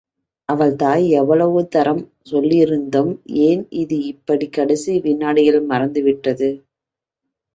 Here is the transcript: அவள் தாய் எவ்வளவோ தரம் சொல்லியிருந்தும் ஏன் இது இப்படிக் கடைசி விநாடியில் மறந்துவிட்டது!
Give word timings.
அவள் 0.49 0.71
தாய் 0.75 1.03
எவ்வளவோ 1.11 1.59
தரம் 1.67 2.01
சொல்லியிருந்தும் 2.25 3.11
ஏன் 3.41 3.61
இது 3.81 3.97
இப்படிக் 4.05 4.53
கடைசி 4.53 4.93
விநாடியில் 5.05 5.61
மறந்துவிட்டது! 5.69 6.49